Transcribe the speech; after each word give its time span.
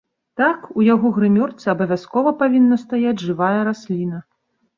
Так, 0.39 0.59
у 0.79 0.85
яго 0.93 1.11
грымёрцы 1.17 1.65
абавязкова 1.73 2.33
павінна 2.41 2.79
стаяць 2.85 3.23
жывая 3.27 3.53
расліна. 3.71 4.17